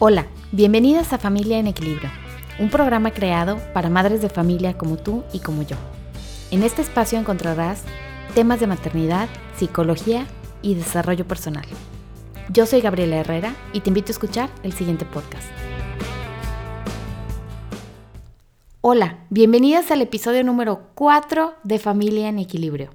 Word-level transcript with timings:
Hola, 0.00 0.28
bienvenidas 0.52 1.12
a 1.12 1.18
Familia 1.18 1.58
en 1.58 1.66
Equilibrio, 1.66 2.08
un 2.60 2.70
programa 2.70 3.10
creado 3.10 3.58
para 3.74 3.90
madres 3.90 4.22
de 4.22 4.28
familia 4.28 4.78
como 4.78 4.96
tú 4.96 5.24
y 5.32 5.40
como 5.40 5.62
yo. 5.62 5.76
En 6.52 6.62
este 6.62 6.82
espacio 6.82 7.18
encontrarás 7.18 7.82
temas 8.32 8.60
de 8.60 8.68
maternidad, 8.68 9.28
psicología 9.56 10.24
y 10.62 10.76
desarrollo 10.76 11.26
personal. 11.26 11.64
Yo 12.48 12.64
soy 12.64 12.80
Gabriela 12.80 13.16
Herrera 13.16 13.56
y 13.72 13.80
te 13.80 13.90
invito 13.90 14.10
a 14.10 14.14
escuchar 14.14 14.50
el 14.62 14.72
siguiente 14.72 15.04
podcast. 15.04 15.48
Hola, 18.82 19.26
bienvenidas 19.30 19.90
al 19.90 20.00
episodio 20.00 20.44
número 20.44 20.90
4 20.94 21.54
de 21.64 21.80
Familia 21.80 22.28
en 22.28 22.38
Equilibrio. 22.38 22.90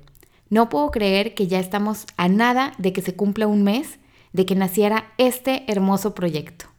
No 0.49 0.69
puedo 0.69 0.89
creer 0.89 1.33
que 1.33 1.47
ya 1.47 1.59
estamos 1.59 2.05
a 2.15 2.29
nada 2.29 2.71
de 2.77 2.93
que 2.93 3.01
se 3.01 3.13
cumpla 3.13 3.45
un 3.45 3.63
mes 3.63 3.99
de 4.31 4.45
que 4.45 4.55
naciera 4.55 5.11
este 5.17 5.69
hermoso 5.69 6.15
proyecto. 6.15 6.72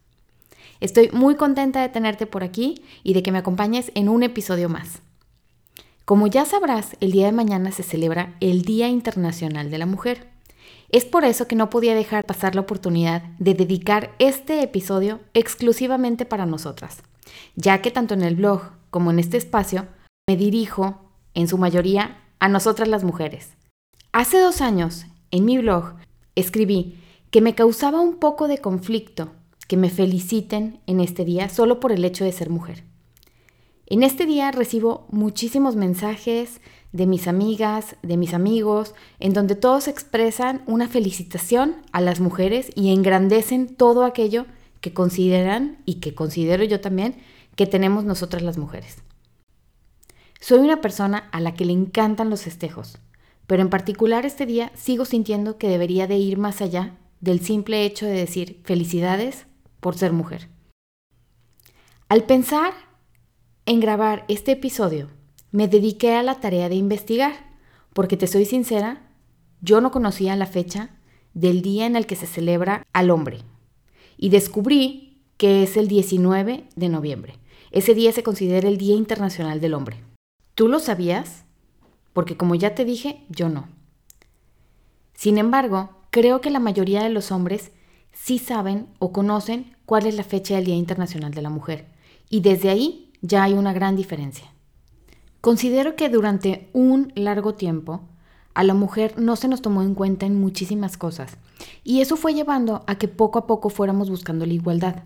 Estoy 0.84 1.09
muy 1.15 1.37
contenta 1.37 1.80
de 1.80 1.88
tenerte 1.88 2.27
por 2.27 2.45
aquí 2.45 2.83
y 3.02 3.15
de 3.15 3.23
que 3.23 3.33
me 3.33 3.38
acompañes 3.38 3.91
en 3.95 4.11
un 4.11 4.23
episodio 4.23 4.69
más. 4.69 5.01
Como 6.05 6.27
ya 6.27 6.45
sabrás, 6.45 6.98
el 7.01 7.11
día 7.11 7.25
de 7.25 7.33
mañana 7.33 7.73
se 7.73 7.83
celebra 7.83 8.34
el 8.41 8.61
Día 8.66 8.89
Internacional 8.89 9.70
de 9.70 9.78
la 9.78 9.87
Mujer. 9.87 10.28
Es 10.91 11.06
por 11.06 11.25
eso 11.25 11.48
que 11.48 11.56
no 11.56 11.70
podía 11.70 11.95
dejar 11.95 12.27
pasar 12.27 12.55
la 12.55 12.61
oportunidad 12.61 13.23
de 13.39 13.55
dedicar 13.55 14.15
este 14.19 14.62
episodio 14.62 15.20
exclusivamente 15.33 16.27
para 16.27 16.45
nosotras, 16.45 17.03
ya 17.56 17.80
que 17.80 17.91
tanto 17.91 18.12
en 18.12 18.20
el 18.20 18.37
blog 18.37 18.61
como 18.91 19.11
en 19.11 19.20
este 19.20 19.39
espacio 19.39 19.87
me 20.28 20.37
dirijo, 20.37 21.01
en 21.33 21.48
su 21.48 21.56
mayoría, 21.56 22.19
a 22.41 22.48
nosotras 22.48 22.89
las 22.89 23.05
mujeres. 23.05 23.55
Hace 24.12 24.39
dos 24.39 24.61
años, 24.61 25.06
en 25.30 25.47
mi 25.47 25.56
blog, 25.56 25.95
escribí 26.34 26.98
que 27.30 27.41
me 27.41 27.55
causaba 27.55 28.01
un 28.01 28.17
poco 28.17 28.48
de 28.48 28.58
conflicto 28.58 29.33
que 29.67 29.77
me 29.77 29.91
feliciten 29.91 30.81
en 30.87 31.01
este 31.01 31.25
día 31.25 31.48
solo 31.48 31.81
por 31.81 31.93
el 31.93 32.05
hecho 32.05 32.25
de 32.25 32.33
ser 32.33 32.51
mujer. 32.51 32.84
En 33.87 34.03
este 34.03 34.25
día 34.25 34.51
recibo 34.51 35.07
muchísimos 35.11 35.77
mensajes 35.77 36.61
de 36.93 37.07
mis 37.07 37.29
amigas, 37.29 37.97
de 38.03 38.17
mis 38.17 38.33
amigos, 38.33 38.95
en 39.20 39.35
donde 39.35 39.57
todos 39.57 39.89
expresan 39.89 40.62
una 40.67 40.89
felicitación 40.89 41.77
a 41.92 42.01
las 42.01 42.20
mujeres 42.20 42.70
y 42.75 42.92
engrandecen 42.92 43.75
todo 43.75 44.05
aquello 44.05 44.47
que 44.81 44.95
consideran 44.95 45.79
y 45.85 45.95
que 45.97 46.15
considero 46.15 46.65
yo 46.65 46.81
también 46.81 47.17
que 47.57 47.67
tenemos 47.67 48.05
nosotras 48.05 48.42
las 48.42 48.59
mujeres. 48.59 48.98
Soy 50.41 50.61
una 50.61 50.81
persona 50.81 51.29
a 51.33 51.41
la 51.41 51.55
que 51.55 51.65
le 51.65 51.73
encantan 51.73 52.31
los 52.31 52.42
festejos, 52.42 52.98
pero 53.47 53.62
en 53.62 53.70
particular 53.70 54.25
este 54.25 54.47
día 54.47 54.73
sigo 54.75 55.05
sintiendo 55.05 55.59
que 55.59 55.69
debería 55.69 56.07
de 56.07 56.17
ir 56.17 56.39
más 56.39 56.61
allá 56.61 56.97
del 57.20 57.41
simple 57.41 57.85
hecho 57.85 58.07
de 58.07 58.12
decir 58.12 58.61
felicidades 58.65 59.47
por 59.84 59.98
ser 59.98 60.14
mujer. 60.14 60.48
Al 62.08 62.24
pensar 62.24 62.72
en 63.66 63.80
grabar 63.80 64.24
este 64.28 64.52
episodio, 64.52 65.10
me 65.50 65.68
dediqué 65.68 66.14
a 66.14 66.22
la 66.22 66.40
tarea 66.40 66.70
de 66.70 66.74
investigar, 66.74 67.34
porque 67.92 68.16
te 68.16 68.27
soy 68.27 68.46
sincera, 68.46 69.10
yo 69.60 69.82
no 69.82 69.90
conocía 69.90 70.36
la 70.36 70.46
fecha 70.46 70.88
del 71.34 71.60
día 71.60 71.84
en 71.84 71.96
el 71.96 72.06
que 72.06 72.16
se 72.16 72.27
celebra 72.27 72.86
al 72.94 73.10
hombre 73.10 73.42
y 74.16 74.30
descubrí 74.30 75.22
que 75.36 75.62
es 75.62 75.77
el 75.77 75.86
19 75.86 76.64
de 76.74 76.88
noviembre. 76.88 77.38
Ese 77.70 77.94
día 77.94 78.10
se 78.12 78.22
considera 78.22 78.66
el 78.66 78.78
Día 78.78 78.94
Internacional 78.96 79.60
del 79.60 79.74
Hombre. 79.74 80.02
¿Tú 80.55 80.66
lo 80.66 80.78
sabías? 80.78 81.44
Porque 82.14 82.38
como 82.38 82.55
ya 82.55 82.74
te 82.74 82.86
dije, 82.86 83.22
yo 83.28 83.50
no. 83.50 83.68
Sin 85.12 85.36
embargo, 85.36 85.90
creo 86.08 86.40
que 86.40 86.48
la 86.48 86.58
mayoría 86.58 87.02
de 87.02 87.10
los 87.10 87.30
hombres 87.30 87.70
sí 88.15 88.39
saben 88.39 88.87
o 88.98 89.12
conocen 89.12 89.77
cuál 89.84 90.07
es 90.07 90.15
la 90.15 90.25
fecha 90.25 90.55
del 90.55 90.64
Día 90.64 90.77
Internacional 90.77 91.35
de 91.35 91.42
la 91.42 91.51
Mujer. 91.51 91.86
Y 92.30 92.41
desde 92.41 92.70
ahí 92.70 93.13
ya 93.20 93.45
hay 93.45 93.52
una 93.52 93.73
gran 93.73 93.97
diferencia. 93.97 94.47
Considero 95.41 95.95
que 95.95 96.08
durante 96.08 96.70
un 96.73 97.13
largo 97.14 97.55
tiempo 97.55 98.01
a 98.55 98.64
la 98.64 98.73
mujer 98.73 99.19
no 99.19 99.36
se 99.36 99.48
nos 99.48 99.61
tomó 99.61 99.83
en 99.83 99.95
cuenta 99.95 100.27
en 100.27 100.41
muchísimas 100.41 100.97
cosas. 100.97 101.36
Y 101.83 102.01
eso 102.01 102.17
fue 102.17 102.35
llevando 102.35 102.83
a 102.86 102.97
que 102.97 103.08
poco 103.08 103.39
a 103.39 103.47
poco 103.47 103.69
fuéramos 103.69 104.08
buscando 104.08 104.47
la 104.47 104.55
igualdad. 104.55 105.03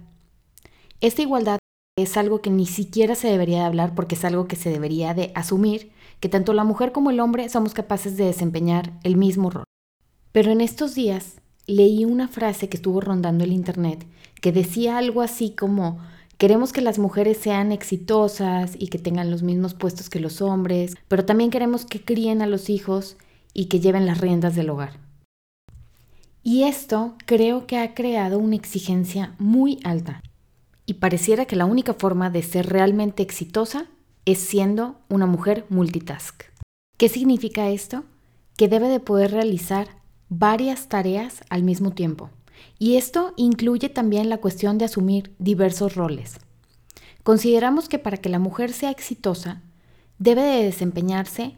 Esta 1.00 1.22
igualdad 1.22 1.58
es 1.96 2.16
algo 2.16 2.40
que 2.40 2.50
ni 2.50 2.66
siquiera 2.66 3.14
se 3.14 3.28
debería 3.28 3.58
de 3.58 3.64
hablar 3.64 3.94
porque 3.94 4.14
es 4.14 4.24
algo 4.24 4.46
que 4.46 4.56
se 4.56 4.70
debería 4.70 5.14
de 5.14 5.32
asumir 5.34 5.90
que 6.20 6.28
tanto 6.28 6.52
la 6.52 6.64
mujer 6.64 6.92
como 6.92 7.10
el 7.10 7.20
hombre 7.20 7.48
somos 7.48 7.74
capaces 7.74 8.16
de 8.16 8.26
desempeñar 8.26 8.92
el 9.02 9.16
mismo 9.16 9.50
rol. 9.50 9.64
Pero 10.30 10.52
en 10.52 10.60
estos 10.60 10.94
días 10.94 11.40
leí 11.68 12.04
una 12.04 12.26
frase 12.26 12.68
que 12.68 12.78
estuvo 12.78 13.00
rondando 13.00 13.44
el 13.44 13.52
Internet 13.52 14.04
que 14.40 14.52
decía 14.52 14.98
algo 14.98 15.22
así 15.22 15.50
como, 15.50 15.98
queremos 16.38 16.72
que 16.72 16.80
las 16.80 16.98
mujeres 16.98 17.38
sean 17.38 17.72
exitosas 17.72 18.74
y 18.78 18.88
que 18.88 18.98
tengan 18.98 19.30
los 19.30 19.42
mismos 19.42 19.74
puestos 19.74 20.08
que 20.08 20.20
los 20.20 20.40
hombres, 20.40 20.96
pero 21.08 21.24
también 21.24 21.50
queremos 21.50 21.84
que 21.84 22.04
críen 22.04 22.42
a 22.42 22.46
los 22.46 22.70
hijos 22.70 23.16
y 23.52 23.66
que 23.66 23.80
lleven 23.80 24.06
las 24.06 24.20
riendas 24.20 24.54
del 24.54 24.70
hogar. 24.70 24.98
Y 26.42 26.62
esto 26.64 27.14
creo 27.26 27.66
que 27.66 27.78
ha 27.78 27.94
creado 27.94 28.38
una 28.38 28.56
exigencia 28.56 29.34
muy 29.38 29.80
alta. 29.84 30.22
Y 30.86 30.94
pareciera 30.94 31.44
que 31.44 31.56
la 31.56 31.66
única 31.66 31.92
forma 31.92 32.30
de 32.30 32.42
ser 32.42 32.70
realmente 32.70 33.22
exitosa 33.22 33.86
es 34.24 34.38
siendo 34.38 34.98
una 35.10 35.26
mujer 35.26 35.66
multitask. 35.68 36.44
¿Qué 36.96 37.08
significa 37.08 37.68
esto? 37.68 38.04
Que 38.56 38.68
debe 38.68 38.88
de 38.88 39.00
poder 39.00 39.32
realizar 39.32 39.88
varias 40.28 40.88
tareas 40.88 41.42
al 41.50 41.62
mismo 41.62 41.92
tiempo. 41.92 42.30
Y 42.78 42.96
esto 42.96 43.32
incluye 43.36 43.88
también 43.88 44.28
la 44.28 44.38
cuestión 44.38 44.78
de 44.78 44.84
asumir 44.84 45.34
diversos 45.38 45.94
roles. 45.94 46.38
Consideramos 47.22 47.88
que 47.88 47.98
para 47.98 48.16
que 48.16 48.28
la 48.28 48.38
mujer 48.38 48.72
sea 48.72 48.90
exitosa, 48.90 49.62
debe 50.18 50.42
de 50.42 50.64
desempeñarse 50.64 51.54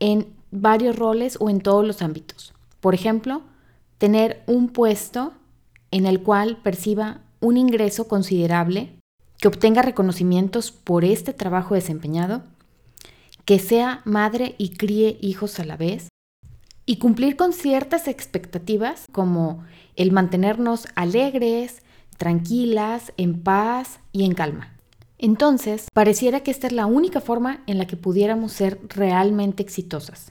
en 0.00 0.26
varios 0.50 0.96
roles 0.96 1.36
o 1.40 1.50
en 1.50 1.60
todos 1.60 1.86
los 1.86 2.02
ámbitos. 2.02 2.54
Por 2.80 2.94
ejemplo, 2.94 3.42
tener 3.98 4.42
un 4.46 4.68
puesto 4.68 5.32
en 5.90 6.06
el 6.06 6.22
cual 6.22 6.58
perciba 6.62 7.20
un 7.40 7.56
ingreso 7.56 8.08
considerable, 8.08 8.94
que 9.38 9.48
obtenga 9.48 9.82
reconocimientos 9.82 10.72
por 10.72 11.04
este 11.04 11.32
trabajo 11.32 11.74
desempeñado, 11.74 12.42
que 13.44 13.58
sea 13.58 14.02
madre 14.04 14.54
y 14.58 14.70
críe 14.70 15.16
hijos 15.20 15.60
a 15.60 15.64
la 15.64 15.76
vez, 15.76 16.08
y 16.88 16.96
cumplir 16.96 17.36
con 17.36 17.52
ciertas 17.52 18.08
expectativas 18.08 19.04
como 19.12 19.62
el 19.94 20.10
mantenernos 20.10 20.86
alegres, 20.94 21.82
tranquilas, 22.16 23.12
en 23.18 23.42
paz 23.42 24.00
y 24.10 24.24
en 24.24 24.32
calma. 24.32 24.74
Entonces, 25.18 25.88
pareciera 25.92 26.40
que 26.40 26.50
esta 26.50 26.66
es 26.66 26.72
la 26.72 26.86
única 26.86 27.20
forma 27.20 27.62
en 27.66 27.76
la 27.76 27.86
que 27.86 27.98
pudiéramos 27.98 28.52
ser 28.52 28.80
realmente 28.88 29.62
exitosas. 29.62 30.30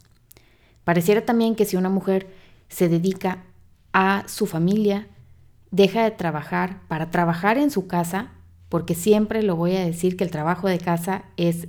Pareciera 0.84 1.24
también 1.24 1.54
que 1.54 1.66
si 1.66 1.78
una 1.78 1.90
mujer 1.90 2.28
se 2.70 2.90
dedica 2.90 3.44
a 3.94 4.24
su 4.28 4.48
familia, 4.48 5.08
deja 5.70 6.06
de 6.06 6.10
trabajar 6.10 6.82
para 6.88 7.12
trabajar 7.12 7.60
en 7.60 7.70
su 7.70 7.86
casa, 7.86 8.32
porque 8.68 8.96
siempre 8.96 9.44
lo 9.44 9.56
voy 9.56 9.76
a 9.76 9.86
decir 9.86 10.18
que 10.18 10.24
el 10.24 10.32
trabajo 10.32 10.68
de 10.68 10.80
casa 10.80 11.26
es 11.38 11.68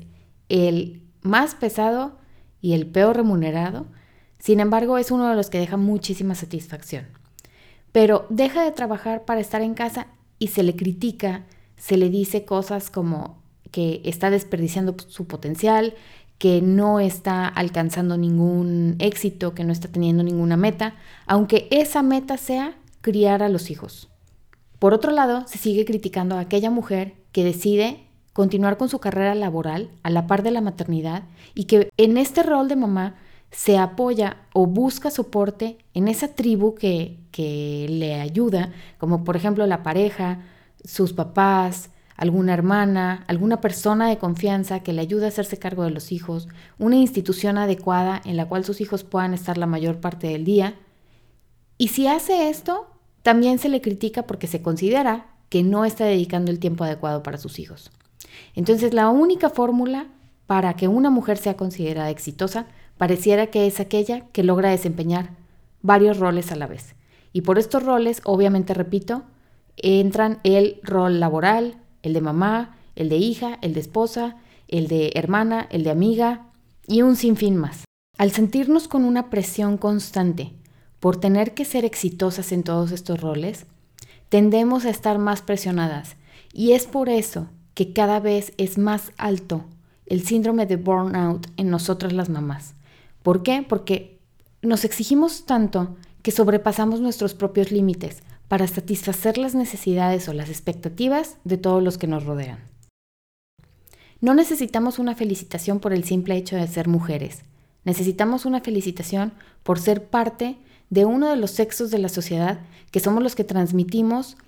el 0.48 1.02
más 1.20 1.54
pesado 1.54 2.16
y 2.62 2.72
el 2.72 2.86
peor 2.86 3.18
remunerado, 3.18 3.86
sin 4.38 4.60
embargo, 4.60 4.98
es 4.98 5.10
uno 5.10 5.28
de 5.28 5.36
los 5.36 5.50
que 5.50 5.58
deja 5.58 5.76
muchísima 5.76 6.34
satisfacción. 6.34 7.06
Pero 7.92 8.26
deja 8.28 8.62
de 8.62 8.72
trabajar 8.72 9.24
para 9.24 9.40
estar 9.40 9.62
en 9.62 9.74
casa 9.74 10.08
y 10.38 10.48
se 10.48 10.62
le 10.62 10.76
critica, 10.76 11.46
se 11.76 11.96
le 11.96 12.10
dice 12.10 12.44
cosas 12.44 12.90
como 12.90 13.42
que 13.70 14.00
está 14.04 14.30
desperdiciando 14.30 14.96
su 15.08 15.26
potencial, 15.26 15.94
que 16.38 16.62
no 16.62 17.00
está 17.00 17.46
alcanzando 17.48 18.16
ningún 18.16 18.94
éxito, 19.00 19.54
que 19.54 19.64
no 19.64 19.72
está 19.72 19.88
teniendo 19.88 20.22
ninguna 20.22 20.56
meta, 20.56 20.94
aunque 21.26 21.66
esa 21.70 22.02
meta 22.02 22.36
sea 22.36 22.76
criar 23.00 23.42
a 23.42 23.48
los 23.48 23.70
hijos. 23.70 24.08
Por 24.78 24.94
otro 24.94 25.10
lado, 25.10 25.44
se 25.48 25.58
sigue 25.58 25.84
criticando 25.84 26.36
a 26.36 26.40
aquella 26.40 26.70
mujer 26.70 27.14
que 27.32 27.42
decide 27.42 28.04
continuar 28.32 28.76
con 28.76 28.88
su 28.88 29.00
carrera 29.00 29.34
laboral 29.34 29.90
a 30.04 30.10
la 30.10 30.28
par 30.28 30.44
de 30.44 30.52
la 30.52 30.60
maternidad 30.60 31.24
y 31.54 31.64
que 31.64 31.90
en 31.96 32.16
este 32.16 32.44
rol 32.44 32.68
de 32.68 32.76
mamá 32.76 33.16
se 33.50 33.78
apoya 33.78 34.36
o 34.52 34.66
busca 34.66 35.10
soporte 35.10 35.78
en 35.94 36.08
esa 36.08 36.28
tribu 36.28 36.74
que, 36.74 37.18
que 37.30 37.86
le 37.88 38.20
ayuda, 38.20 38.72
como 38.98 39.24
por 39.24 39.36
ejemplo 39.36 39.66
la 39.66 39.82
pareja, 39.82 40.40
sus 40.84 41.12
papás, 41.12 41.90
alguna 42.16 42.52
hermana, 42.52 43.24
alguna 43.28 43.60
persona 43.60 44.08
de 44.08 44.18
confianza 44.18 44.80
que 44.80 44.92
le 44.92 45.00
ayude 45.00 45.24
a 45.24 45.28
hacerse 45.28 45.58
cargo 45.58 45.84
de 45.84 45.90
los 45.90 46.12
hijos, 46.12 46.48
una 46.78 46.96
institución 46.96 47.58
adecuada 47.58 48.20
en 48.24 48.36
la 48.36 48.46
cual 48.48 48.64
sus 48.64 48.80
hijos 48.80 49.04
puedan 49.04 49.34
estar 49.34 49.56
la 49.56 49.66
mayor 49.66 50.00
parte 50.00 50.26
del 50.26 50.44
día. 50.44 50.74
Y 51.78 51.88
si 51.88 52.08
hace 52.08 52.50
esto, 52.50 52.88
también 53.22 53.58
se 53.58 53.68
le 53.68 53.80
critica 53.80 54.24
porque 54.26 54.48
se 54.48 54.62
considera 54.62 55.26
que 55.48 55.62
no 55.62 55.84
está 55.84 56.04
dedicando 56.04 56.50
el 56.50 56.58
tiempo 56.58 56.84
adecuado 56.84 57.22
para 57.22 57.38
sus 57.38 57.58
hijos. 57.60 57.90
Entonces, 58.54 58.92
la 58.92 59.08
única 59.08 59.48
fórmula 59.48 60.08
para 60.46 60.74
que 60.74 60.88
una 60.88 61.10
mujer 61.10 61.38
sea 61.38 61.56
considerada 61.56 62.10
exitosa 62.10 62.66
pareciera 62.98 63.46
que 63.46 63.66
es 63.66 63.80
aquella 63.80 64.26
que 64.32 64.42
logra 64.42 64.70
desempeñar 64.70 65.30
varios 65.82 66.18
roles 66.18 66.52
a 66.52 66.56
la 66.56 66.66
vez. 66.66 66.94
Y 67.32 67.42
por 67.42 67.58
estos 67.58 67.82
roles, 67.82 68.20
obviamente 68.24 68.74
repito, 68.74 69.22
entran 69.76 70.40
el 70.44 70.80
rol 70.82 71.20
laboral, 71.20 71.78
el 72.02 72.12
de 72.12 72.20
mamá, 72.20 72.76
el 72.96 73.08
de 73.08 73.16
hija, 73.16 73.58
el 73.62 73.74
de 73.74 73.80
esposa, 73.80 74.36
el 74.66 74.88
de 74.88 75.12
hermana, 75.14 75.66
el 75.70 75.84
de 75.84 75.90
amiga 75.90 76.46
y 76.86 77.02
un 77.02 77.16
sinfín 77.16 77.56
más. 77.56 77.84
Al 78.18 78.32
sentirnos 78.32 78.88
con 78.88 79.04
una 79.04 79.30
presión 79.30 79.78
constante 79.78 80.52
por 81.00 81.18
tener 81.18 81.54
que 81.54 81.64
ser 81.64 81.84
exitosas 81.84 82.50
en 82.50 82.64
todos 82.64 82.90
estos 82.90 83.20
roles, 83.20 83.66
tendemos 84.28 84.84
a 84.84 84.90
estar 84.90 85.18
más 85.18 85.42
presionadas 85.42 86.16
y 86.52 86.72
es 86.72 86.86
por 86.86 87.08
eso 87.08 87.46
que 87.74 87.92
cada 87.92 88.18
vez 88.18 88.52
es 88.56 88.78
más 88.78 89.12
alto 89.16 89.64
el 90.06 90.24
síndrome 90.24 90.66
de 90.66 90.76
burnout 90.76 91.46
en 91.56 91.70
nosotras 91.70 92.12
las 92.12 92.28
mamás. 92.28 92.74
¿Por 93.28 93.42
qué? 93.42 93.62
Porque 93.62 94.22
nos 94.62 94.86
exigimos 94.86 95.44
tanto 95.44 95.98
que 96.22 96.30
sobrepasamos 96.30 97.02
nuestros 97.02 97.34
propios 97.34 97.70
límites 97.70 98.22
para 98.48 98.66
satisfacer 98.66 99.36
las 99.36 99.54
necesidades 99.54 100.30
o 100.30 100.32
las 100.32 100.48
expectativas 100.48 101.36
de 101.44 101.58
todos 101.58 101.82
los 101.82 101.98
que 101.98 102.06
nos 102.06 102.24
rodean. 102.24 102.58
No 104.22 104.32
necesitamos 104.32 104.98
una 104.98 105.14
felicitación 105.14 105.78
por 105.78 105.92
el 105.92 106.04
simple 106.04 106.36
hecho 106.38 106.56
de 106.56 106.66
ser 106.68 106.88
mujeres. 106.88 107.42
Necesitamos 107.84 108.46
una 108.46 108.62
felicitación 108.62 109.34
por 109.62 109.78
ser 109.78 110.06
parte 110.06 110.56
de 110.88 111.04
uno 111.04 111.28
de 111.28 111.36
los 111.36 111.50
sexos 111.50 111.90
de 111.90 111.98
la 111.98 112.08
sociedad 112.08 112.60
que 112.90 113.00
somos 113.00 113.22
los 113.22 113.34
que 113.34 113.44
transmitimos 113.44 114.38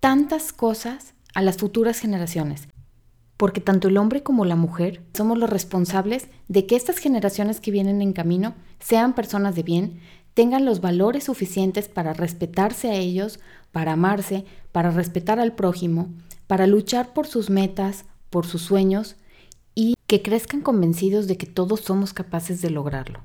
tantas 0.00 0.52
cosas 0.52 1.14
a 1.34 1.40
las 1.40 1.56
futuras 1.56 2.00
generaciones. 2.00 2.68
Porque 3.36 3.60
tanto 3.60 3.88
el 3.88 3.96
hombre 3.96 4.22
como 4.22 4.44
la 4.44 4.56
mujer 4.56 5.02
somos 5.14 5.38
los 5.38 5.50
responsables 5.50 6.28
de 6.48 6.66
que 6.66 6.76
estas 6.76 6.98
generaciones 6.98 7.60
que 7.60 7.70
vienen 7.70 8.00
en 8.00 8.12
camino 8.12 8.54
sean 8.78 9.14
personas 9.14 9.56
de 9.56 9.62
bien, 9.62 10.00
tengan 10.34 10.64
los 10.64 10.80
valores 10.80 11.24
suficientes 11.24 11.88
para 11.88 12.12
respetarse 12.12 12.90
a 12.90 12.94
ellos, 12.94 13.40
para 13.72 13.92
amarse, 13.92 14.44
para 14.72 14.90
respetar 14.90 15.40
al 15.40 15.54
prójimo, 15.54 16.10
para 16.46 16.66
luchar 16.66 17.12
por 17.12 17.26
sus 17.26 17.50
metas, 17.50 18.04
por 18.30 18.46
sus 18.46 18.62
sueños 18.62 19.16
y 19.74 19.94
que 20.06 20.22
crezcan 20.22 20.60
convencidos 20.60 21.26
de 21.26 21.36
que 21.36 21.46
todos 21.46 21.80
somos 21.80 22.12
capaces 22.12 22.60
de 22.60 22.70
lograrlo. 22.70 23.20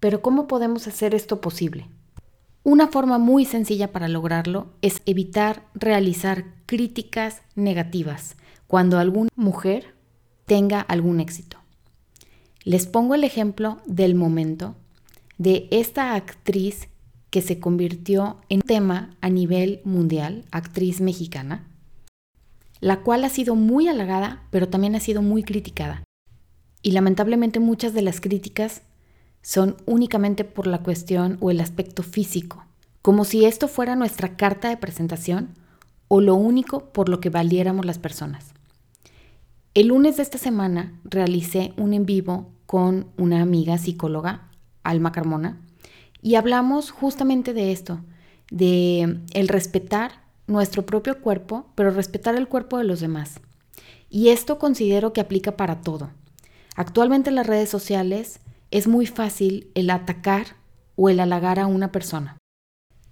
Pero 0.00 0.22
¿cómo 0.22 0.46
podemos 0.46 0.86
hacer 0.86 1.14
esto 1.14 1.40
posible? 1.40 1.88
Una 2.64 2.88
forma 2.88 3.18
muy 3.18 3.44
sencilla 3.44 3.92
para 3.92 4.08
lograrlo 4.08 4.68
es 4.82 5.00
evitar 5.06 5.64
realizar 5.74 6.44
críticas 6.66 7.42
negativas 7.54 8.36
cuando 8.68 8.98
alguna 8.98 9.30
mujer 9.34 9.94
tenga 10.46 10.80
algún 10.80 11.18
éxito. 11.20 11.58
Les 12.62 12.86
pongo 12.86 13.14
el 13.14 13.24
ejemplo 13.24 13.78
del 13.86 14.14
momento 14.14 14.76
de 15.38 15.68
esta 15.70 16.14
actriz 16.14 16.88
que 17.30 17.40
se 17.40 17.58
convirtió 17.60 18.40
en 18.50 18.60
tema 18.60 19.16
a 19.20 19.30
nivel 19.30 19.80
mundial, 19.84 20.44
actriz 20.50 21.00
mexicana, 21.00 21.66
la 22.80 23.00
cual 23.00 23.24
ha 23.24 23.30
sido 23.30 23.54
muy 23.54 23.88
halagada, 23.88 24.42
pero 24.50 24.68
también 24.68 24.94
ha 24.94 25.00
sido 25.00 25.22
muy 25.22 25.42
criticada. 25.42 26.04
Y 26.82 26.92
lamentablemente 26.92 27.60
muchas 27.60 27.94
de 27.94 28.02
las 28.02 28.20
críticas 28.20 28.82
son 29.40 29.76
únicamente 29.86 30.44
por 30.44 30.66
la 30.66 30.82
cuestión 30.82 31.38
o 31.40 31.50
el 31.50 31.60
aspecto 31.60 32.02
físico, 32.02 32.66
como 33.00 33.24
si 33.24 33.46
esto 33.46 33.66
fuera 33.66 33.96
nuestra 33.96 34.36
carta 34.36 34.68
de 34.68 34.76
presentación 34.76 35.54
o 36.08 36.20
lo 36.20 36.34
único 36.34 36.92
por 36.92 37.08
lo 37.08 37.20
que 37.20 37.30
valiéramos 37.30 37.86
las 37.86 37.98
personas. 37.98 38.57
El 39.74 39.88
lunes 39.88 40.16
de 40.16 40.22
esta 40.22 40.38
semana 40.38 40.98
realicé 41.04 41.74
un 41.76 41.92
en 41.92 42.06
vivo 42.06 42.50
con 42.66 43.06
una 43.18 43.42
amiga 43.42 43.76
psicóloga, 43.76 44.48
Alma 44.82 45.12
Carmona, 45.12 45.60
y 46.22 46.36
hablamos 46.36 46.90
justamente 46.90 47.52
de 47.52 47.70
esto, 47.70 48.00
de 48.50 49.20
el 49.34 49.46
respetar 49.46 50.22
nuestro 50.46 50.86
propio 50.86 51.20
cuerpo, 51.20 51.66
pero 51.74 51.90
respetar 51.90 52.34
el 52.34 52.48
cuerpo 52.48 52.78
de 52.78 52.84
los 52.84 53.00
demás. 53.00 53.40
Y 54.08 54.30
esto 54.30 54.58
considero 54.58 55.12
que 55.12 55.20
aplica 55.20 55.56
para 55.56 55.82
todo. 55.82 56.10
Actualmente 56.74 57.28
en 57.28 57.36
las 57.36 57.46
redes 57.46 57.68
sociales 57.68 58.40
es 58.70 58.88
muy 58.88 59.06
fácil 59.06 59.70
el 59.74 59.90
atacar 59.90 60.56
o 60.96 61.10
el 61.10 61.20
halagar 61.20 61.60
a 61.60 61.66
una 61.66 61.92
persona. 61.92 62.38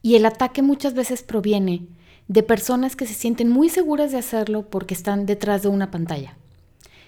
Y 0.01 0.17
el 0.17 0.25
ataque 0.25 0.63
muchas 0.63 0.95
veces 0.95 1.23
proviene 1.23 1.87
de 2.29 2.43
personas 2.43 2.97
que 2.97 3.07
se 3.07 3.15
sienten 3.15 3.51
muy 3.51 3.69
seguras 3.69 4.11
de 4.11 4.19
hacerlo 4.19 4.71
porque 4.71 4.95
están 4.95 5.27
detrás 5.27 5.63
de 5.63 5.69
una 5.69 5.91
pantalla. 5.91 6.37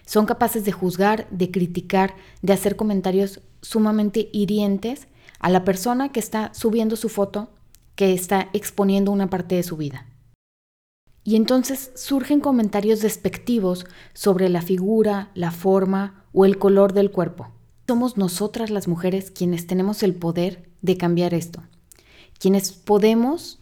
Son 0.08 0.25
capaces 0.25 0.64
de 0.64 0.72
juzgar, 0.72 1.28
de 1.28 1.50
criticar, 1.50 2.16
de 2.40 2.55
hacer 2.55 2.76
comentarios 2.76 3.43
sumamente 3.60 4.31
hirientes 4.32 5.06
a 5.38 5.50
la 5.50 5.64
persona 5.64 6.12
que 6.12 6.19
está 6.19 6.50
subiendo 6.55 6.96
su 6.96 7.10
foto, 7.10 7.50
que 7.94 8.14
está 8.14 8.49
exponiendo 8.55 9.12
una 9.12 9.28
parte 9.28 9.56
de 9.56 9.62
su 9.62 9.76
vida. 9.76 10.06
Y 11.25 11.37
entonces 11.37 11.93
surgen 11.94 12.40
comentarios 12.40 13.02
despectivos 13.02 13.84
sobre 14.14 14.49
la 14.49 14.62
figura, 14.62 15.31
la 15.34 15.50
forma 15.50 16.25
o 16.32 16.46
el 16.46 16.56
color 16.56 16.94
del 16.94 17.11
cuerpo. 17.11 17.50
Somos 17.87 18.16
nosotras 18.16 18.70
las 18.70 18.88
mujeres 18.88 19.31
quienes 19.31 19.66
tenemos 19.66 20.02
el 20.02 20.14
poder 20.14 20.70
de 20.81 20.96
cambiar 20.96 21.34
esto, 21.34 21.62
quienes 22.38 22.72
podemos 22.72 23.61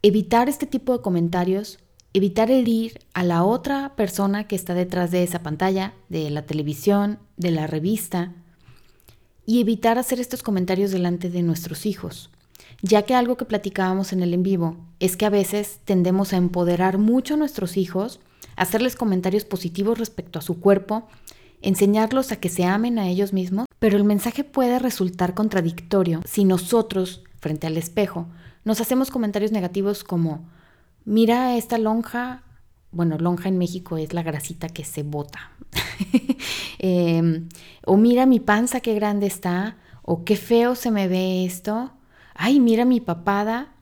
evitar 0.00 0.48
este 0.48 0.64
tipo 0.64 0.96
de 0.96 1.02
comentarios, 1.02 1.78
evitar 2.12 2.50
herir 2.50 3.00
a 3.12 3.22
la 3.22 3.44
otra 3.44 3.94
persona 3.96 4.46
que 4.46 4.56
está 4.56 4.74
detrás 4.74 5.10
de 5.10 5.22
esa 5.22 5.42
pantalla, 5.42 5.94
de 6.08 6.30
la 6.30 6.42
televisión, 6.42 7.18
de 7.36 7.50
la 7.50 7.66
revista, 7.66 8.32
y 9.46 9.60
evitar 9.60 9.98
hacer 9.98 10.20
estos 10.20 10.42
comentarios 10.42 10.90
delante 10.90 11.30
de 11.30 11.42
nuestros 11.42 11.86
hijos. 11.86 12.30
Ya 12.82 13.02
que 13.02 13.14
algo 13.14 13.36
que 13.36 13.44
platicábamos 13.44 14.12
en 14.12 14.22
el 14.22 14.34
en 14.34 14.42
vivo 14.42 14.76
es 15.00 15.16
que 15.16 15.26
a 15.26 15.30
veces 15.30 15.80
tendemos 15.84 16.32
a 16.32 16.36
empoderar 16.36 16.98
mucho 16.98 17.34
a 17.34 17.36
nuestros 17.38 17.76
hijos, 17.76 18.20
hacerles 18.56 18.94
comentarios 18.94 19.44
positivos 19.44 19.98
respecto 19.98 20.38
a 20.38 20.42
su 20.42 20.60
cuerpo, 20.60 21.08
enseñarlos 21.62 22.30
a 22.30 22.36
que 22.36 22.48
se 22.48 22.64
amen 22.64 22.98
a 22.98 23.08
ellos 23.08 23.32
mismos, 23.32 23.66
pero 23.78 23.96
el 23.96 24.04
mensaje 24.04 24.44
puede 24.44 24.78
resultar 24.78 25.34
contradictorio 25.34 26.20
si 26.24 26.44
nosotros, 26.44 27.22
frente 27.40 27.66
al 27.66 27.76
espejo, 27.76 28.26
nos 28.64 28.80
hacemos 28.80 29.10
comentarios 29.10 29.52
negativos 29.52 30.04
como, 30.04 30.48
mira 31.08 31.56
esta 31.56 31.78
lonja, 31.78 32.42
bueno, 32.92 33.16
lonja 33.16 33.48
en 33.48 33.56
México 33.56 33.96
es 33.96 34.12
la 34.12 34.22
grasita 34.22 34.68
que 34.68 34.84
se 34.84 35.02
bota, 35.02 35.52
em, 36.78 37.48
o 37.86 37.96
mira 37.96 38.26
mi 38.26 38.40
panza 38.40 38.80
qué 38.80 38.94
grande 38.94 39.26
está, 39.26 39.78
o 40.02 40.24
qué 40.24 40.36
feo 40.36 40.74
se 40.74 40.90
me 40.90 41.08
ve 41.08 41.46
esto, 41.46 41.92
ay, 42.34 42.60
mira 42.60 42.84
mi 42.84 43.00
papada. 43.00 43.74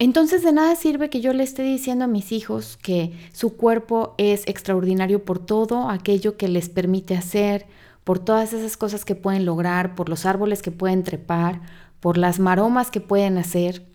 Entonces 0.00 0.42
de 0.42 0.52
nada 0.52 0.74
sirve 0.76 1.10
que 1.10 1.20
yo 1.20 1.32
le 1.32 1.44
esté 1.44 1.62
diciendo 1.62 2.06
a 2.06 2.08
mis 2.08 2.32
hijos 2.32 2.76
que 2.76 3.12
su 3.32 3.56
cuerpo 3.56 4.14
es 4.18 4.48
extraordinario 4.48 5.24
por 5.24 5.38
todo 5.38 5.90
aquello 5.90 6.36
que 6.36 6.48
les 6.48 6.68
permite 6.68 7.14
hacer, 7.16 7.66
por 8.02 8.18
todas 8.18 8.52
esas 8.52 8.76
cosas 8.76 9.04
que 9.04 9.14
pueden 9.14 9.44
lograr, 9.44 9.94
por 9.94 10.08
los 10.08 10.26
árboles 10.26 10.62
que 10.62 10.72
pueden 10.72 11.04
trepar, 11.04 11.60
por 12.00 12.16
las 12.16 12.40
maromas 12.40 12.90
que 12.90 13.00
pueden 13.00 13.36
hacer. 13.38 13.86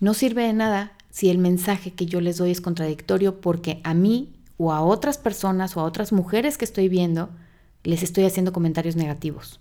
No 0.00 0.14
sirve 0.14 0.44
de 0.44 0.54
nada 0.54 0.96
si 1.10 1.30
el 1.30 1.38
mensaje 1.38 1.92
que 1.92 2.06
yo 2.06 2.20
les 2.20 2.38
doy 2.38 2.50
es 2.50 2.60
contradictorio 2.60 3.40
porque 3.40 3.80
a 3.84 3.94
mí 3.94 4.32
o 4.56 4.72
a 4.72 4.82
otras 4.82 5.18
personas 5.18 5.76
o 5.76 5.80
a 5.80 5.84
otras 5.84 6.12
mujeres 6.12 6.58
que 6.58 6.64
estoy 6.64 6.88
viendo 6.88 7.30
les 7.82 8.02
estoy 8.02 8.24
haciendo 8.24 8.52
comentarios 8.52 8.96
negativos. 8.96 9.60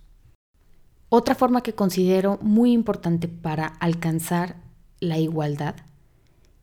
Otra 1.09 1.35
forma 1.35 1.63
que 1.63 1.73
considero 1.73 2.37
muy 2.41 2.71
importante 2.71 3.27
para 3.27 3.67
alcanzar 3.67 4.57
la 4.99 5.17
igualdad 5.17 5.75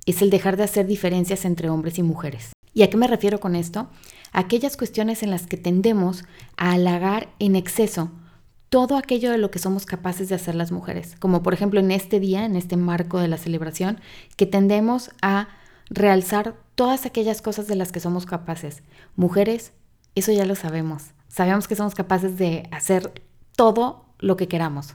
es 0.05 0.23
el 0.23 0.31
dejar 0.31 0.57
de 0.57 0.65
hacer 0.65 0.87
diferencias 0.87 1.45
entre 1.45 1.69
hombres 1.69 1.99
y 1.99 2.03
mujeres. 2.03 2.53
¿Y 2.73 2.83
a 2.83 2.91
qué 2.91 2.97
me 2.97 3.09
refiero 3.09 3.41
con 3.41 3.57
esto? 3.57 3.89
aquellas 4.37 4.77
cuestiones 4.77 5.23
en 5.23 5.31
las 5.31 5.47
que 5.47 5.57
tendemos 5.57 6.25
a 6.59 6.73
halagar 6.73 7.31
en 7.39 7.57
exceso 7.57 8.11
todo 8.69 8.97
aquello 8.97 9.31
de 9.31 9.39
lo 9.39 9.51
que 9.51 9.59
somos 9.59 9.87
capaces 9.87 10.29
de 10.29 10.35
hacer 10.35 10.55
las 10.55 10.73
mujeres, 10.73 11.17
como 11.19 11.43
por 11.43 11.55
ejemplo 11.55 11.81
en 11.81 11.91
este 11.91 12.21
día, 12.21 12.45
en 12.45 12.57
este 12.57 12.77
marco 12.77 13.19
de 13.19 13.29
la 13.29 13.39
celebración, 13.39 14.01
que 14.37 14.47
tendemos 14.47 15.11
a 15.23 15.49
realzar 15.89 16.57
todas 16.75 17.07
aquellas 17.07 17.43
cosas 17.43 17.69
de 17.69 17.77
las 17.77 17.93
que 17.93 18.01
somos 18.01 18.27
capaces. 18.27 18.83
Mujeres, 19.15 19.73
eso 20.15 20.33
ya 20.33 20.45
lo 20.45 20.57
sabemos. 20.57 21.13
Sabemos 21.29 21.69
que 21.69 21.77
somos 21.77 21.95
capaces 21.95 22.39
de 22.39 22.69
hacer 22.73 23.23
todo 23.55 24.07
lo 24.19 24.37
que 24.37 24.49
queramos. 24.49 24.95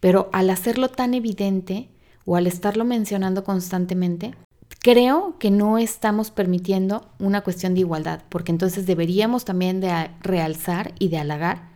Pero 0.00 0.28
al 0.32 0.50
hacerlo 0.50 0.88
tan 0.88 1.14
evidente 1.14 1.88
o 2.24 2.36
al 2.36 2.46
estarlo 2.46 2.84
mencionando 2.84 3.44
constantemente, 3.44 4.34
creo 4.80 5.38
que 5.38 5.50
no 5.50 5.78
estamos 5.78 6.30
permitiendo 6.30 7.08
una 7.18 7.42
cuestión 7.42 7.74
de 7.74 7.80
igualdad, 7.80 8.22
porque 8.28 8.52
entonces 8.52 8.84
deberíamos 8.84 9.44
también 9.44 9.80
de 9.80 10.10
realzar 10.20 10.92
y 10.98 11.08
de 11.08 11.18
halagar 11.18 11.71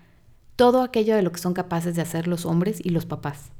todo 0.56 0.82
aquello 0.82 1.14
de 1.14 1.22
lo 1.22 1.32
que 1.32 1.40
son 1.40 1.54
capaces 1.54 1.94
de 1.94 2.02
hacer 2.02 2.26
los 2.26 2.46
hombres 2.46 2.80
y 2.82 2.88
los 2.88 3.06
papás. 3.06 3.50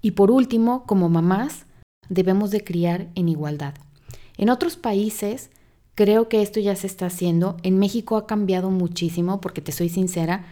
Y 0.00 0.12
por 0.12 0.30
último, 0.30 0.84
como 0.86 1.08
mamás, 1.08 1.66
debemos 2.08 2.50
de 2.50 2.62
criar 2.62 3.08
en 3.14 3.28
igualdad. 3.28 3.74
En 4.36 4.50
otros 4.50 4.76
países 4.76 5.50
creo 5.94 6.28
que 6.28 6.42
esto 6.42 6.60
ya 6.60 6.76
se 6.76 6.86
está 6.86 7.06
haciendo. 7.06 7.56
En 7.62 7.78
México 7.78 8.16
ha 8.16 8.26
cambiado 8.26 8.70
muchísimo, 8.70 9.40
porque 9.40 9.60
te 9.60 9.72
soy 9.72 9.88
sincera, 9.88 10.44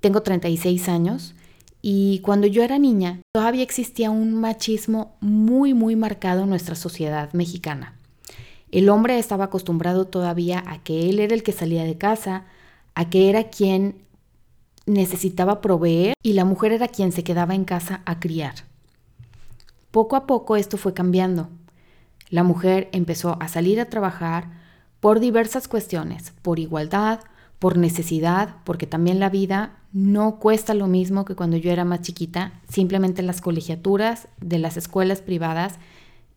tengo 0.00 0.22
36 0.22 0.88
años 0.88 1.34
Y 1.82 2.20
cuando 2.20 2.46
yo 2.46 2.62
era 2.62 2.78
niña, 2.78 3.22
todavía 3.32 3.62
existía 3.62 4.10
un 4.10 4.34
machismo 4.34 5.16
muy, 5.20 5.72
muy 5.72 5.96
marcado 5.96 6.42
en 6.42 6.50
nuestra 6.50 6.74
sociedad 6.74 7.32
mexicana. 7.32 7.96
El 8.70 8.90
hombre 8.90 9.18
estaba 9.18 9.44
acostumbrado 9.44 10.06
todavía 10.06 10.62
a 10.66 10.82
que 10.82 11.08
él 11.08 11.20
era 11.20 11.34
el 11.34 11.42
que 11.42 11.52
salía 11.52 11.84
de 11.84 11.96
casa, 11.96 12.44
a 12.94 13.08
que 13.08 13.30
era 13.30 13.48
quien 13.48 13.96
necesitaba 14.86 15.60
proveer 15.60 16.14
y 16.22 16.32
la 16.32 16.44
mujer 16.44 16.72
era 16.72 16.88
quien 16.88 17.12
se 17.12 17.24
quedaba 17.24 17.54
en 17.54 17.64
casa 17.64 18.02
a 18.04 18.20
criar. 18.20 18.54
Poco 19.90 20.16
a 20.16 20.26
poco 20.26 20.56
esto 20.56 20.76
fue 20.76 20.94
cambiando. 20.94 21.48
La 22.28 22.44
mujer 22.44 22.88
empezó 22.92 23.36
a 23.40 23.48
salir 23.48 23.80
a 23.80 23.90
trabajar 23.90 24.48
por 25.00 25.18
diversas 25.18 25.66
cuestiones, 25.66 26.32
por 26.42 26.58
igualdad, 26.58 27.20
por 27.58 27.76
necesidad, 27.76 28.56
porque 28.64 28.86
también 28.86 29.20
la 29.20 29.28
vida 29.28 29.76
no 29.92 30.38
cuesta 30.38 30.74
lo 30.74 30.86
mismo 30.86 31.24
que 31.24 31.34
cuando 31.34 31.56
yo 31.56 31.70
era 31.72 31.84
más 31.84 32.02
chiquita. 32.02 32.52
Simplemente 32.68 33.22
las 33.22 33.40
colegiaturas 33.40 34.28
de 34.40 34.58
las 34.58 34.76
escuelas 34.76 35.20
privadas 35.22 35.78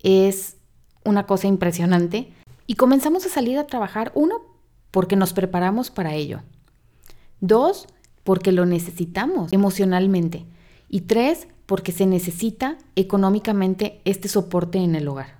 es 0.01 0.57
una 1.05 1.25
cosa 1.25 1.47
impresionante. 1.47 2.33
Y 2.65 2.75
comenzamos 2.75 3.25
a 3.25 3.29
salir 3.29 3.57
a 3.57 3.67
trabajar, 3.67 4.11
uno, 4.15 4.41
porque 4.91 5.15
nos 5.15 5.33
preparamos 5.33 5.91
para 5.91 6.13
ello. 6.13 6.41
Dos, 7.39 7.87
porque 8.23 8.51
lo 8.51 8.65
necesitamos 8.65 9.51
emocionalmente. 9.53 10.45
Y 10.89 11.01
tres, 11.01 11.47
porque 11.65 11.91
se 11.91 12.05
necesita 12.05 12.77
económicamente 12.95 14.01
este 14.05 14.27
soporte 14.27 14.79
en 14.79 14.95
el 14.95 15.07
hogar. 15.07 15.37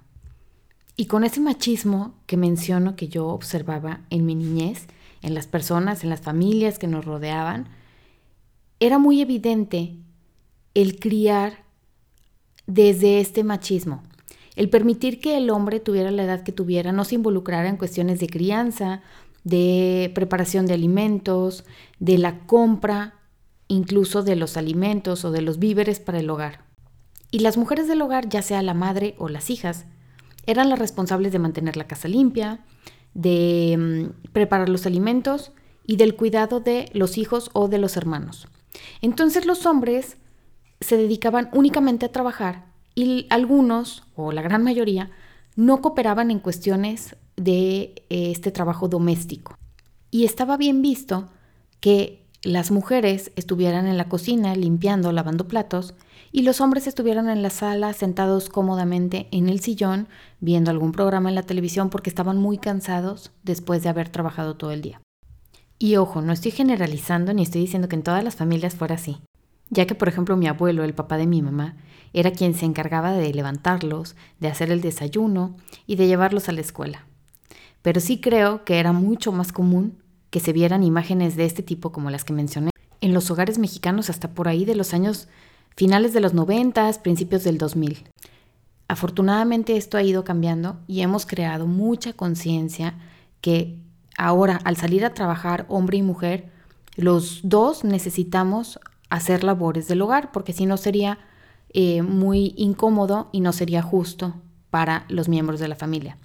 Y 0.96 1.06
con 1.06 1.24
ese 1.24 1.40
machismo 1.40 2.14
que 2.28 2.38
menciono 2.38 2.96
que 2.96 3.08
yo 3.08 3.28
observaba 3.28 4.02
en 4.10 4.26
mi 4.26 4.36
niñez, 4.36 4.88
en 5.22 5.34
las 5.34 5.48
personas, 5.48 6.04
en 6.04 6.10
las 6.10 6.22
familias 6.22 6.78
que 6.78 6.88
nos 6.88 7.06
rodeaban, 7.06 7.68
era 8.80 9.00
muy 9.00 9.22
evidente 9.22 9.96
el 10.74 11.00
criar 11.00 11.64
desde 12.68 13.20
este 13.20 13.44
machismo, 13.44 14.04
el 14.56 14.70
permitir 14.70 15.20
que 15.20 15.38
el 15.38 15.50
hombre 15.50 15.80
tuviera 15.80 16.12
la 16.12 16.24
edad 16.24 16.44
que 16.44 16.52
tuviera, 16.52 16.92
no 16.92 17.06
se 17.06 17.16
involucrara 17.16 17.70
en 17.70 17.78
cuestiones 17.78 18.20
de 18.20 18.28
crianza, 18.28 19.02
de 19.44 20.12
preparación 20.16 20.66
de 20.66 20.74
alimentos, 20.74 21.66
de 22.00 22.18
la 22.18 22.40
compra 22.46 23.16
incluso 23.68 24.24
de 24.24 24.36
los 24.36 24.58
alimentos 24.58 25.26
o 25.26 25.32
de 25.32 25.42
los 25.42 25.60
víveres 25.60 26.00
para 26.00 26.20
el 26.20 26.30
hogar. 26.30 26.66
Y 27.32 27.40
las 27.40 27.58
mujeres 27.58 27.88
del 27.88 28.02
hogar, 28.02 28.30
ya 28.30 28.42
sea 28.42 28.62
la 28.62 28.74
madre 28.74 29.16
o 29.18 29.30
las 29.30 29.50
hijas, 29.50 29.86
eran 30.46 30.70
las 30.70 30.80
responsables 30.80 31.32
de 31.32 31.40
mantener 31.40 31.78
la 31.78 31.88
casa 31.88 32.08
limpia, 32.08 32.64
de 33.14 33.76
mm, 33.78 34.32
preparar 34.32 34.70
los 34.70 34.86
alimentos 34.86 35.52
y 35.86 35.98
del 35.98 36.16
cuidado 36.16 36.60
de 36.60 36.90
los 36.94 37.18
hijos 37.18 37.50
o 37.54 37.68
de 37.68 37.78
los 37.78 37.98
hermanos. 37.98 38.48
Entonces 39.02 39.46
los 39.46 39.66
hombres 39.66 40.18
se 40.80 40.98
dedicaban 40.98 41.50
únicamente 41.54 42.06
a 42.06 42.12
trabajar 42.12 42.66
y 42.96 43.28
algunos, 43.30 44.04
o 44.16 44.32
la 44.32 44.42
gran 44.42 44.64
mayoría, 44.64 45.12
no 45.56 45.82
cooperaban 45.82 46.32
en 46.32 46.40
cuestiones 46.40 47.16
de 47.36 48.06
eh, 48.10 48.32
este 48.32 48.52
trabajo 48.52 48.88
doméstico. 48.88 49.56
Y 50.12 50.26
estaba 50.26 50.58
bien 50.58 50.82
visto 50.82 51.30
que 51.80 52.24
las 52.44 52.72
mujeres 52.72 53.32
estuvieran 53.36 53.88
en 53.88 53.98
la 53.98 54.10
cocina 54.10 54.56
limpiando, 54.56 55.12
lavando 55.12 55.48
platos, 55.48 55.96
y 56.32 56.42
los 56.42 56.62
hombres 56.62 56.88
estuvieran 56.88 57.30
en 57.30 57.42
la 57.42 57.50
sala 57.50 57.94
sentados 57.94 58.50
cómodamente 58.50 59.28
en 59.32 59.48
el 59.48 59.60
sillón 59.60 60.08
viendo 60.40 60.72
algún 60.72 60.92
programa 60.92 61.30
en 61.30 61.36
la 61.36 61.44
televisión 61.44 61.90
porque 61.90 62.10
estaban 62.10 62.38
muy 62.38 62.58
cansados 62.58 63.32
después 63.44 63.84
de 63.84 63.90
haber 63.90 64.10
trabajado 64.10 64.56
todo 64.56 64.72
el 64.72 64.82
día. 64.82 65.02
Y 65.80 65.96
ojo, 65.96 66.22
no 66.22 66.34
estoy 66.34 66.52
generalizando 66.52 67.34
ni 67.34 67.44
estoy 67.44 67.62
diciendo 67.62 67.88
que 67.88 67.96
en 67.96 68.04
todas 68.04 68.24
las 68.24 68.36
familias 68.36 68.76
fuera 68.76 68.96
así, 68.96 69.22
ya 69.70 69.86
que 69.86 69.96
por 69.96 70.08
ejemplo 70.08 70.36
mi 70.36 70.48
abuelo, 70.48 70.84
el 70.84 70.96
papá 70.96 71.18
de 71.18 71.28
mi 71.28 71.42
mamá, 71.42 71.78
era 72.14 72.32
quien 72.32 72.56
se 72.56 72.66
encargaba 72.66 73.14
de 73.14 73.34
levantarlos, 73.34 74.16
de 74.40 74.48
hacer 74.48 74.72
el 74.72 74.82
desayuno 74.82 75.56
y 75.86 75.96
de 75.98 76.08
llevarlos 76.08 76.50
a 76.50 76.52
la 76.52 76.62
escuela. 76.62 77.06
Pero 77.84 78.02
sí 78.02 78.20
creo 78.20 78.66
que 78.66 78.80
era 78.80 78.92
mucho 78.92 79.32
más 79.32 79.52
común 79.52 80.00
que 80.32 80.40
se 80.40 80.54
vieran 80.54 80.84
imágenes 80.84 81.36
de 81.36 81.46
este 81.46 81.62
tipo 81.62 81.92
como 81.92 82.10
las 82.10 82.24
que 82.24 82.34
mencioné 82.34 82.72
en 83.02 83.14
los 83.14 83.30
hogares 83.30 83.60
mexicanos 83.60 84.10
hasta 84.10 84.34
por 84.34 84.48
ahí 84.48 84.66
de 84.66 84.74
los 84.74 84.96
años 84.96 85.28
finales 85.76 86.14
de 86.14 86.22
los 86.22 86.34
90, 86.34 86.92
principios 87.04 87.44
del 87.44 87.58
2000. 87.58 88.06
Afortunadamente 88.88 89.76
esto 89.76 89.98
ha 89.98 90.04
ido 90.04 90.24
cambiando 90.24 90.80
y 90.88 91.02
hemos 91.02 91.26
creado 91.26 91.68
mucha 91.68 92.14
conciencia 92.14 92.96
que 93.42 93.78
ahora 94.18 94.60
al 94.64 94.78
salir 94.78 95.06
a 95.06 95.14
trabajar 95.14 95.66
hombre 95.68 95.98
y 95.98 96.02
mujer, 96.02 96.50
los 96.96 97.42
dos 97.44 97.84
necesitamos 97.84 98.80
hacer 99.10 99.44
labores 99.44 99.88
del 99.88 100.02
hogar 100.02 100.32
porque 100.32 100.54
si 100.54 100.66
no 100.66 100.78
sería 100.78 101.20
eh, 101.74 102.02
muy 102.02 102.54
incómodo 102.56 103.30
y 103.32 103.42
no 103.42 103.52
sería 103.52 103.82
justo 103.82 104.36
para 104.70 105.06
los 105.10 105.28
miembros 105.28 105.60
de 105.60 105.68
la 105.68 105.76
familia. 105.76 106.18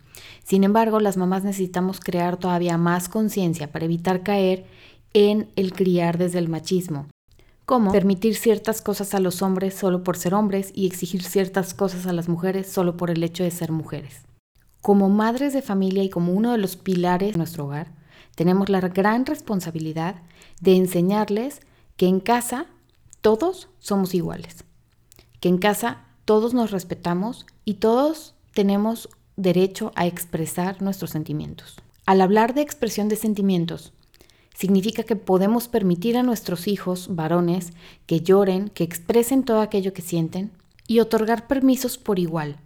Sin 0.49 0.65
embargo, 0.65 0.99
las 0.99 1.19
mamás 1.19 1.45
necesitamos 1.45 2.01
crear 2.01 2.39
todavía 2.39 2.79
más 2.79 3.11
conciencia 3.11 3.71
para 3.71 3.85
evitar 3.85 4.23
caer 4.23 4.65
en 5.13 5.51
el 5.57 5.75
criar 5.75 6.17
desde 6.17 6.39
el 6.39 6.49
machismo, 6.49 7.07
como 7.67 7.93
permitir 7.93 8.35
ciertas 8.35 8.81
cosas 8.81 9.13
a 9.13 9.21
los 9.21 9.43
hombres 9.43 9.75
solo 9.75 10.03
por 10.03 10.17
ser 10.17 10.33
hombres 10.33 10.73
y 10.75 10.87
exigir 10.87 11.23
ciertas 11.23 11.75
cosas 11.75 12.07
a 12.07 12.15
las 12.15 12.31
mujeres 12.31 12.67
solo 12.67 12.97
por 12.97 13.11
el 13.11 13.23
hecho 13.25 13.45
de 13.45 13.51
ser 13.51 13.73
mujeres. 13.73 14.23
Como 14.81 15.11
madres 15.11 15.53
de 15.53 15.61
familia 15.61 16.03
y 16.03 16.09
como 16.09 16.33
uno 16.33 16.53
de 16.53 16.59
los 16.59 16.77
pilares 16.77 17.33
de 17.33 17.37
nuestro 17.37 17.67
hogar, 17.67 17.93
tenemos 18.35 18.71
la 18.71 18.81
gran 18.81 19.27
responsabilidad 19.27 20.15
de 20.63 20.77
enseñarles 20.77 21.61
que 21.99 22.07
en 22.07 22.21
casa 22.21 22.65
todos 23.21 23.69
somos 23.81 24.15
iguales, 24.15 24.65
que 25.41 25.51
en 25.51 25.59
casa 25.59 26.07
todos 26.25 26.55
nos 26.55 26.71
respetamos 26.71 27.45
y 27.67 27.75
todos 27.75 28.35
tenemos 28.55 29.11
derecho 29.39 29.93
a 29.95 30.07
expresar 30.07 30.83
nuestros 30.83 31.13
sentimientos. 31.13 31.77
Al 32.05 32.21
hablar 32.21 32.53
de 32.53 32.61
expresión 32.61 33.09
de 33.09 33.17
sentimientos, 33.17 33.95
Significa 34.59 35.05
que 35.05 35.15
podemos 35.15 35.69
permitir 35.69 36.17
a 36.17 36.25
nuestros 36.25 36.67
hijos 36.67 37.15
varones 37.15 37.73
que 38.07 38.23
lloren, 38.23 38.71
que 38.71 38.83
expresen 38.83 39.45
todo 39.45 39.61
aquello 39.61 39.93
que 39.93 40.03
sienten 40.03 40.51
y 40.89 40.99
otorgar 40.99 41.47
permisos 41.47 41.97
por 41.97 42.19
igual. 42.19 42.57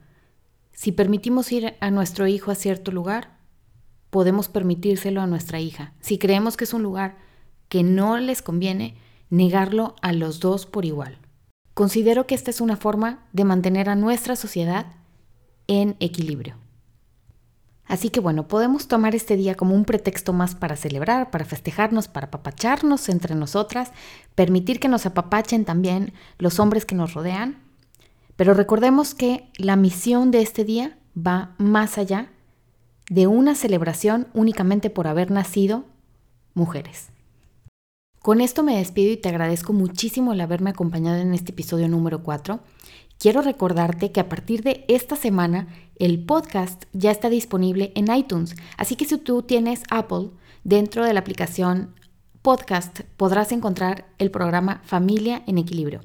Si 0.72 0.90
permitimos 0.90 1.52
ir 1.52 1.74
a 1.80 1.90
nuestro 1.90 2.26
hijo 2.26 2.50
a 2.50 2.54
cierto 2.54 2.92
lugar, 2.92 3.36
podemos 4.08 4.48
permitírselo 4.48 5.20
a 5.20 5.26
nuestra 5.26 5.60
hija. 5.60 5.92
Si 6.00 6.16
creemos 6.16 6.56
que 6.56 6.64
es 6.64 6.72
un 6.72 6.82
lugar 6.82 7.18
que 7.68 7.82
no 7.82 8.16
les 8.16 8.40
conviene, 8.40 8.96
negarlo 9.28 9.94
a 10.00 10.14
los 10.14 10.40
dos 10.40 10.64
por 10.64 10.86
igual. 10.86 11.18
Considero 11.74 12.26
que 12.26 12.34
esta 12.34 12.48
es 12.48 12.62
una 12.62 12.78
forma 12.78 13.28
de 13.34 13.44
mantener 13.44 13.90
a 13.90 13.96
nuestra 13.96 14.34
sociedad 14.34 14.86
en 15.66 15.96
equilibrio. 16.00 16.61
Así 17.92 18.08
que 18.08 18.20
bueno, 18.20 18.48
podemos 18.48 18.88
tomar 18.88 19.14
este 19.14 19.36
día 19.36 19.54
como 19.54 19.74
un 19.74 19.84
pretexto 19.84 20.32
más 20.32 20.54
para 20.54 20.76
celebrar, 20.76 21.30
para 21.30 21.44
festejarnos, 21.44 22.08
para 22.08 22.28
apapacharnos 22.28 23.10
entre 23.10 23.34
nosotras, 23.34 23.92
permitir 24.34 24.80
que 24.80 24.88
nos 24.88 25.04
apapachen 25.04 25.66
también 25.66 26.14
los 26.38 26.58
hombres 26.58 26.86
que 26.86 26.94
nos 26.94 27.12
rodean. 27.12 27.58
Pero 28.34 28.54
recordemos 28.54 29.14
que 29.14 29.50
la 29.58 29.76
misión 29.76 30.30
de 30.30 30.40
este 30.40 30.64
día 30.64 30.96
va 31.14 31.54
más 31.58 31.98
allá 31.98 32.30
de 33.10 33.26
una 33.26 33.54
celebración 33.54 34.26
únicamente 34.32 34.88
por 34.88 35.06
haber 35.06 35.30
nacido 35.30 35.84
mujeres. 36.54 37.10
Con 38.20 38.40
esto 38.40 38.62
me 38.62 38.78
despido 38.78 39.12
y 39.12 39.18
te 39.18 39.28
agradezco 39.28 39.74
muchísimo 39.74 40.32
el 40.32 40.40
haberme 40.40 40.70
acompañado 40.70 41.18
en 41.18 41.34
este 41.34 41.52
episodio 41.52 41.88
número 41.88 42.22
4. 42.22 42.58
Quiero 43.22 43.40
recordarte 43.40 44.10
que 44.10 44.18
a 44.18 44.28
partir 44.28 44.64
de 44.64 44.84
esta 44.88 45.14
semana 45.14 45.68
el 45.94 46.24
podcast 46.24 46.86
ya 46.92 47.12
está 47.12 47.30
disponible 47.30 47.92
en 47.94 48.12
iTunes, 48.12 48.56
así 48.76 48.96
que 48.96 49.04
si 49.04 49.16
tú 49.16 49.42
tienes 49.44 49.84
Apple, 49.90 50.30
dentro 50.64 51.04
de 51.04 51.12
la 51.12 51.20
aplicación 51.20 51.94
podcast 52.42 53.02
podrás 53.16 53.52
encontrar 53.52 54.06
el 54.18 54.32
programa 54.32 54.80
Familia 54.82 55.44
en 55.46 55.58
Equilibrio. 55.58 56.00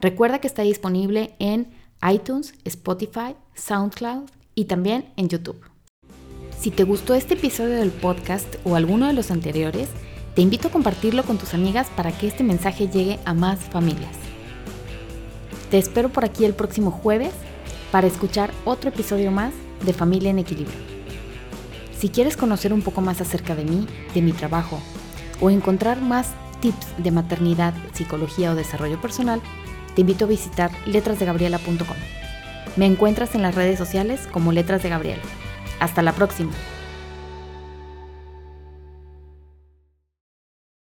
Recuerda 0.00 0.40
que 0.40 0.48
está 0.48 0.62
disponible 0.62 1.36
en 1.38 1.70
iTunes, 2.02 2.52
Spotify, 2.64 3.36
SoundCloud 3.54 4.28
y 4.56 4.64
también 4.64 5.12
en 5.16 5.28
YouTube. 5.28 5.60
Si 6.58 6.72
te 6.72 6.82
gustó 6.82 7.14
este 7.14 7.34
episodio 7.34 7.76
del 7.76 7.92
podcast 7.92 8.56
o 8.64 8.74
alguno 8.74 9.06
de 9.06 9.12
los 9.12 9.30
anteriores, 9.30 9.88
te 10.34 10.42
invito 10.42 10.66
a 10.66 10.72
compartirlo 10.72 11.22
con 11.22 11.38
tus 11.38 11.54
amigas 11.54 11.86
para 11.94 12.10
que 12.10 12.26
este 12.26 12.42
mensaje 12.42 12.88
llegue 12.88 13.20
a 13.24 13.34
más 13.34 13.60
familias. 13.60 14.25
Te 15.70 15.78
espero 15.78 16.10
por 16.10 16.24
aquí 16.24 16.44
el 16.44 16.54
próximo 16.54 16.90
jueves 16.90 17.32
para 17.90 18.06
escuchar 18.06 18.52
otro 18.64 18.90
episodio 18.90 19.30
más 19.30 19.52
de 19.84 19.92
Familia 19.92 20.30
en 20.30 20.38
Equilibrio. 20.38 20.78
Si 21.98 22.08
quieres 22.08 22.36
conocer 22.36 22.72
un 22.72 22.82
poco 22.82 23.00
más 23.00 23.20
acerca 23.20 23.54
de 23.56 23.64
mí, 23.64 23.86
de 24.14 24.22
mi 24.22 24.32
trabajo, 24.32 24.80
o 25.40 25.50
encontrar 25.50 26.00
más 26.00 26.28
tips 26.60 26.86
de 26.98 27.10
maternidad, 27.10 27.74
psicología 27.94 28.52
o 28.52 28.54
desarrollo 28.54 29.00
personal, 29.00 29.40
te 29.94 30.02
invito 30.02 30.26
a 30.26 30.28
visitar 30.28 30.70
letrasdegabriela.com. 30.86 31.96
Me 32.76 32.86
encuentras 32.86 33.34
en 33.34 33.42
las 33.42 33.54
redes 33.54 33.78
sociales 33.78 34.28
como 34.30 34.52
Letras 34.52 34.82
de 34.82 34.90
Gabriela. 34.90 35.22
Hasta 35.80 36.02
la 36.02 36.12
próxima. 36.12 36.52